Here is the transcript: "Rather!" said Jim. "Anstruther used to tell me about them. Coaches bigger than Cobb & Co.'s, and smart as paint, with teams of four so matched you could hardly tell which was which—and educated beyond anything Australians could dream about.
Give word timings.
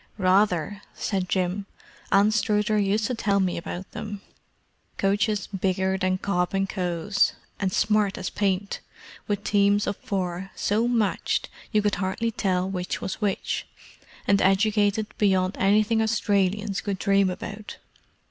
"Rather!" 0.17 0.81
said 0.95 1.29
Jim. 1.29 1.67
"Anstruther 2.11 2.79
used 2.79 3.05
to 3.05 3.13
tell 3.13 3.39
me 3.39 3.55
about 3.55 3.91
them. 3.91 4.21
Coaches 4.97 5.45
bigger 5.45 5.95
than 5.95 6.17
Cobb 6.17 6.55
& 6.69 6.69
Co.'s, 6.69 7.33
and 7.59 7.71
smart 7.71 8.17
as 8.17 8.31
paint, 8.31 8.79
with 9.27 9.43
teams 9.43 9.85
of 9.85 9.95
four 9.97 10.49
so 10.55 10.87
matched 10.87 11.49
you 11.71 11.83
could 11.83 11.93
hardly 12.01 12.31
tell 12.31 12.67
which 12.67 12.99
was 12.99 13.21
which—and 13.21 14.41
educated 14.41 15.05
beyond 15.19 15.55
anything 15.59 16.01
Australians 16.01 16.81
could 16.81 16.97
dream 16.97 17.29
about. 17.29 17.77